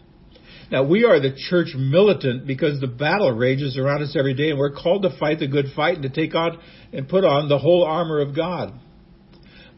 Now, 0.71 0.83
we 0.83 1.03
are 1.03 1.19
the 1.19 1.35
church 1.49 1.75
militant 1.75 2.47
because 2.47 2.79
the 2.79 2.87
battle 2.87 3.31
rages 3.31 3.77
around 3.77 4.01
us 4.01 4.15
every 4.17 4.33
day, 4.33 4.49
and 4.49 4.57
we're 4.57 4.71
called 4.71 5.03
to 5.03 5.17
fight 5.19 5.39
the 5.39 5.47
good 5.47 5.67
fight 5.75 5.95
and 5.95 6.03
to 6.03 6.09
take 6.09 6.33
on 6.33 6.57
and 6.91 7.07
put 7.07 7.23
on 7.23 7.49
the 7.49 7.59
whole 7.59 7.83
armor 7.83 8.21
of 8.21 8.35
God. 8.35 8.73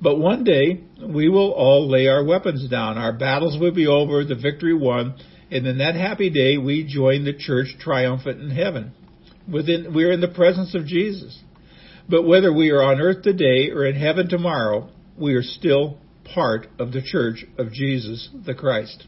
But 0.02 0.20
one 0.20 0.44
day, 0.44 0.84
we 1.02 1.28
will 1.28 1.52
all 1.52 1.90
lay 1.90 2.08
our 2.08 2.24
weapons 2.24 2.70
down. 2.70 2.98
Our 2.98 3.14
battles 3.14 3.60
will 3.60 3.74
be 3.74 3.88
over, 3.88 4.24
the 4.24 4.36
victory 4.36 4.76
won, 4.76 5.16
And 5.50 5.66
in 5.66 5.78
that 5.78 5.96
happy 5.96 6.30
day, 6.30 6.58
we 6.58 6.84
join 6.84 7.24
the 7.24 7.34
church 7.34 7.68
triumphant 7.80 8.42
in 8.42 8.50
heaven. 8.50 8.94
Within, 9.52 9.94
we're 9.94 10.12
in 10.12 10.22
the 10.22 10.28
presence 10.28 10.76
of 10.76 10.86
Jesus. 10.86 11.42
But 12.10 12.24
whether 12.24 12.54
we 12.54 12.70
are 12.72 12.84
on 12.84 13.00
earth 13.00 13.24
today 13.24 13.70
or 13.70 13.86
in 13.86 13.96
heaven 13.96 14.30
tomorrow, 14.30 14.90
we 15.18 15.36
are 15.36 15.44
still 15.44 16.00
part 16.34 16.68
of 16.80 16.92
the 16.92 17.02
church 17.02 17.46
of 17.58 17.72
Jesus 17.72 18.30
the 18.46 18.54
Christ. 18.54 19.06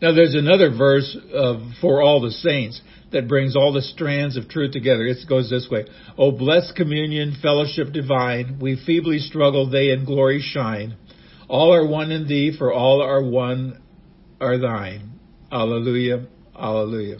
Now 0.00 0.12
there's 0.12 0.34
another 0.34 0.70
verse 0.76 1.16
of, 1.32 1.60
for 1.80 2.02
all 2.02 2.20
the 2.20 2.30
saints 2.30 2.80
that 3.12 3.28
brings 3.28 3.56
all 3.56 3.72
the 3.72 3.82
strands 3.82 4.36
of 4.36 4.48
truth 4.48 4.72
together. 4.72 5.06
It 5.06 5.16
goes 5.28 5.48
this 5.48 5.68
way. 5.70 5.86
O 6.18 6.32
blessed 6.32 6.76
communion, 6.76 7.36
fellowship 7.40 7.92
divine, 7.92 8.58
we 8.60 8.82
feebly 8.84 9.18
struggle, 9.18 9.70
they 9.70 9.90
in 9.90 10.04
glory 10.04 10.42
shine. 10.42 10.96
All 11.48 11.72
are 11.72 11.86
one 11.86 12.10
in 12.10 12.26
thee, 12.26 12.54
for 12.58 12.72
all 12.72 13.00
are 13.00 13.22
one 13.22 13.80
are 14.40 14.58
thine. 14.58 15.12
Alleluia, 15.50 16.26
alleluia. 16.58 17.18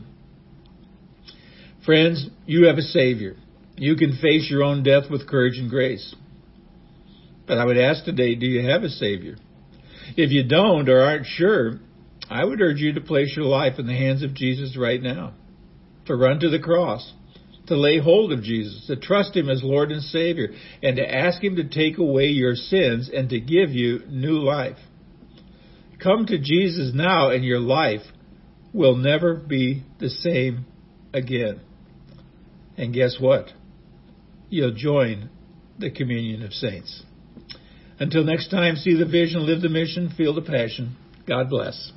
Friends, 1.85 2.29
you 2.47 2.67
have 2.67 2.79
a 2.79 2.83
Savior. 2.83 3.37
You 3.77 3.97
can 3.97 4.17
face 4.17 4.49
your 4.51 4.65
own 4.65 4.83
death 4.83 5.05
with 5.11 5.29
courage 5.29 5.59
and 5.59 5.71
grace. 5.71 6.15
But 7.47 7.59
I 7.59 7.65
would 7.65 7.79
ask 7.79 8.05
today, 8.05 8.35
do 8.35 8.47
you 8.47 8.69
have 8.69 8.83
a 8.83 8.89
Savior? 8.89 9.37
If 10.17 10.33
you 10.33 10.43
don't 10.43 10.89
or 10.89 11.01
aren't 11.01 11.27
sure, 11.27 11.79
I 12.29 12.45
would 12.45 12.61
urge 12.61 12.81
you 12.81 12.95
to 12.95 13.01
place 13.01 13.35
your 13.37 13.45
life 13.45 13.79
in 13.79 13.87
the 13.87 13.97
hands 13.97 14.23
of 14.23 14.35
Jesus 14.35 14.77
right 14.77 15.01
now, 15.01 15.35
to 16.07 16.17
run 16.17 16.41
to 16.41 16.51
the 16.51 16.59
cross, 16.59 17.13
to 17.69 17.77
lay 17.77 17.99
hold 17.99 18.33
of 18.33 18.43
Jesus, 18.43 18.87
to 18.89 18.97
trust 18.97 19.37
Him 19.37 19.49
as 19.49 19.63
Lord 19.63 19.93
and 19.93 20.03
Savior, 20.03 20.49
and 20.83 20.97
to 20.97 21.15
ask 21.15 21.43
Him 21.43 21.57
to 21.57 21.69
take 21.69 21.99
away 21.99 22.27
your 22.27 22.55
sins 22.57 23.11
and 23.13 23.29
to 23.31 23.41
give 23.41 23.71
you 23.71 24.01
new 24.09 24.39
life. 24.39 24.79
Come 26.03 26.27
to 26.27 26.39
Jesus 26.39 26.93
now, 26.95 27.31
and 27.31 27.45
your 27.45 27.61
life 27.61 28.03
will 28.73 28.97
never 28.97 29.35
be 29.35 29.83
the 29.99 30.11
same 30.11 30.67
again. 31.13 31.61
And 32.77 32.93
guess 32.93 33.17
what? 33.19 33.53
You'll 34.51 34.75
join 34.75 35.31
the 35.79 35.91
communion 35.91 36.43
of 36.43 36.53
saints. 36.53 37.03
Until 37.99 38.25
next 38.25 38.51
time, 38.51 38.77
see 38.77 38.95
the 38.97 39.07
vision, 39.07 39.47
live 39.47 39.63
the 39.63 39.71
mission, 39.71 40.13
feel 40.17 40.35
the 40.35 40.43
passion. 40.43 40.97
God 41.27 41.49
bless. 41.49 41.93